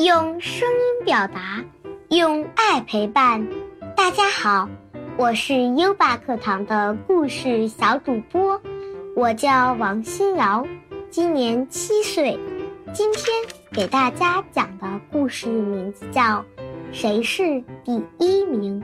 [0.00, 1.62] 用声音表达，
[2.08, 3.46] 用爱陪伴。
[3.94, 4.66] 大家好，
[5.18, 8.58] 我是优爸课堂的故事小主播，
[9.14, 10.66] 我叫王新瑶，
[11.10, 12.38] 今年七岁。
[12.94, 13.24] 今天
[13.72, 16.22] 给大家讲的故事名字叫
[16.92, 18.82] 《谁是第一名》。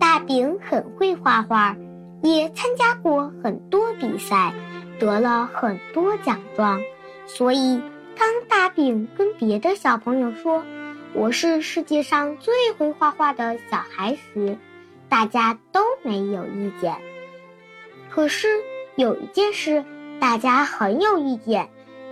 [0.00, 1.76] 大饼很会画画。
[2.22, 4.54] 也参加过很多比赛，
[4.98, 6.80] 得了很多奖状，
[7.26, 7.80] 所以
[8.16, 10.64] 当大饼跟别的小朋友说
[11.14, 14.56] “我是世界上最会画画的小孩”时，
[15.08, 16.96] 大家都没有意见。
[18.10, 18.48] 可是
[18.96, 19.84] 有一件事，
[20.20, 21.68] 大家很有意见。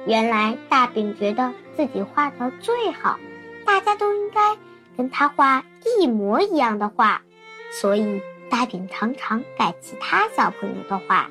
[0.07, 3.19] 原来大饼觉得自己画的最好，
[3.65, 4.57] 大家都应该
[4.97, 5.65] 跟他画
[6.01, 7.23] 一模一样的画，
[7.71, 8.21] 所以。
[8.51, 11.31] 大饼常常改其他小朋友的画，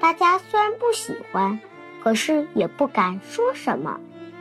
[0.00, 1.58] 大家虽然不喜欢，
[2.02, 3.98] 可是也不敢说什么，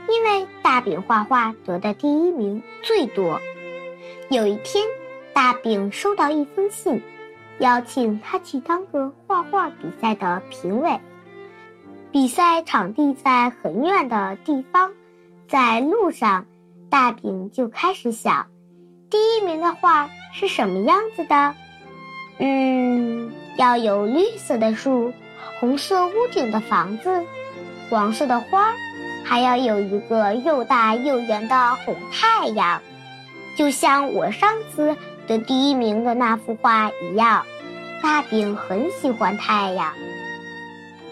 [0.09, 3.39] 因为大饼画画得的第一名最多。
[4.29, 4.85] 有一天，
[5.33, 7.01] 大饼收到一封信，
[7.59, 10.99] 邀请他去当个画画比赛的评委。
[12.11, 14.91] 比赛场地在很远的地方，
[15.47, 16.45] 在路上，
[16.89, 18.47] 大饼就开始想，
[19.09, 21.55] 第一名的画是什么样子的。
[22.37, 25.13] 嗯，要有绿色的树，
[25.59, 27.23] 红色屋顶的房子，
[27.89, 28.73] 黄色的花，
[29.23, 32.81] 还要有一个又大又圆的红太阳，
[33.57, 34.95] 就像我上次
[35.27, 37.45] 得第一名的那幅画一样。
[38.03, 39.93] 大饼很喜欢太阳，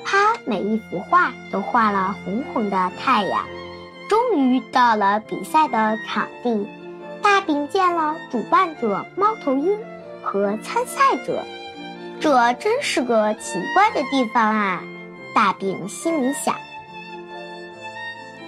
[0.04, 3.46] 他每一幅画都画了红红的太阳。
[4.10, 6.68] 终于到了比赛的场地，
[7.22, 9.78] 大饼见了主办者猫头鹰。
[10.26, 11.44] 和参赛者，
[12.24, 14.82] 这真是个奇怪的地方啊！
[15.36, 16.56] 大饼心里想。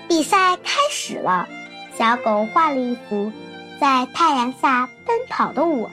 [0.07, 1.45] 比赛开始了，
[1.93, 3.33] 小狗画了一幅
[3.77, 5.89] 在太阳下奔跑的我。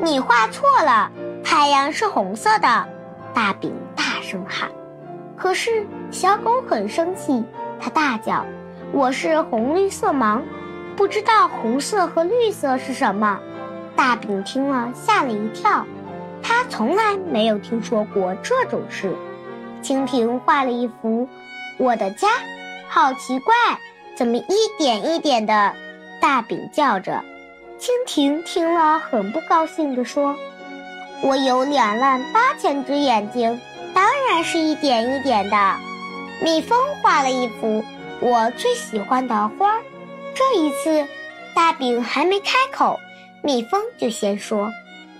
[0.00, 1.10] 你画错了，
[1.42, 2.86] 太阳是红色的！
[3.34, 4.70] 大饼大声喊。
[5.36, 7.44] 可是小狗很生气，
[7.80, 8.46] 它大叫
[8.94, 10.40] ：“我是红绿色盲，
[10.96, 13.40] 不知道红色和绿色是什么。”
[13.96, 15.84] 大饼听了吓了一跳，
[16.68, 19.14] 从来没有听说过这种事。
[19.82, 21.28] 蜻蜓画了一幅
[21.78, 22.28] 我的家，
[22.88, 23.54] 好奇怪，
[24.16, 25.72] 怎么一点一点的？
[26.20, 27.22] 大饼叫着。
[27.78, 30.34] 蜻蜓听了很不高兴地说
[31.22, 33.60] ：“我有两万八千只眼睛，
[33.94, 35.76] 当然是一点一点的。”
[36.42, 37.84] 蜜蜂画了一幅
[38.20, 39.78] 我最喜欢的花，
[40.34, 41.06] 这一次，
[41.54, 42.98] 大饼还没开口。
[43.42, 44.72] 蜜蜂就先说：“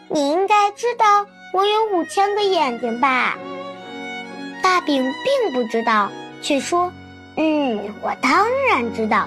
[0.08, 3.34] 你应该知道我有五千个眼睛吧？”
[4.62, 6.10] 大饼并不知道，
[6.42, 6.92] 却说
[7.36, 9.26] ：“嗯，我当然知道。”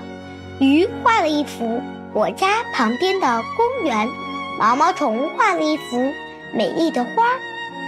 [0.61, 1.81] 鱼画了一幅
[2.13, 4.07] 我家旁边的公园，
[4.59, 6.13] 毛毛虫画了一幅
[6.53, 7.23] 美丽的花。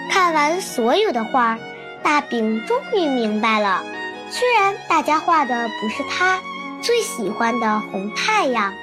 [0.10, 1.60] 看完所有的画，
[2.02, 3.84] 大饼终于明白了：
[4.32, 6.42] 虽然大家画的不是他
[6.82, 8.74] 最喜欢的红太阳，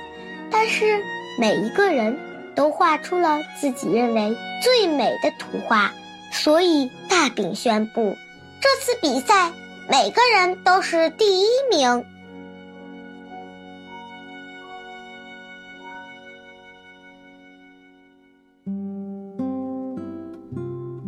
[0.50, 1.02] 但是。
[1.40, 2.19] 每一个人
[2.58, 5.92] 都画出了自己认为最美的图画，
[6.32, 8.16] 所以大饼宣布，
[8.60, 9.52] 这次比赛
[9.88, 12.04] 每个人都是第一名。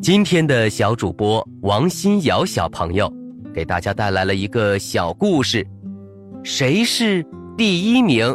[0.00, 3.12] 今天的小主播王新瑶小朋友
[3.52, 5.66] 给大家带来了一个小故事：
[6.44, 7.26] 谁是
[7.58, 8.32] 第一名？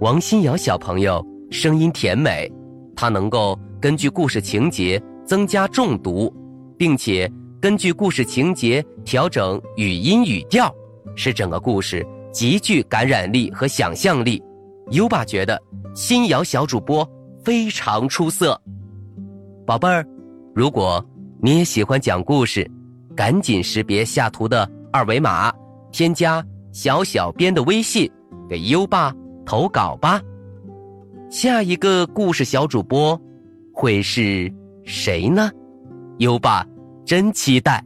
[0.00, 1.22] 王新瑶小朋友
[1.54, 2.50] 声音甜美，
[2.96, 6.28] 它能够根据故事情节增加重读，
[6.76, 10.74] 并且根据故事情节调整语音语调，
[11.14, 14.42] 使整个故事极具感染力和想象力。
[14.90, 15.56] 优爸觉得
[15.94, 17.08] 新瑶小主播
[17.44, 18.60] 非常出色。
[19.64, 20.04] 宝贝儿，
[20.56, 21.02] 如果
[21.40, 22.68] 你也喜欢讲故事，
[23.14, 25.52] 赶紧识别下图的二维码，
[25.92, 28.10] 添加小小编的微信，
[28.50, 29.14] 给优爸。
[29.46, 30.20] 投稿吧，
[31.34, 33.20] 下一个故事小主播
[33.72, 34.48] 会是
[34.84, 35.50] 谁呢？
[36.18, 36.64] 优爸
[37.04, 37.84] 真期待。